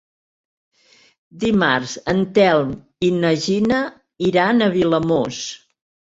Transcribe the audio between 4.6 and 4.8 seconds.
a